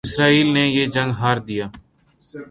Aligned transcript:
اسرائیل 0.03 0.47
نے 0.53 0.65
یہ 0.67 0.85
جنگ 0.87 1.11
ہار 1.11 1.37
دیا 1.37 1.65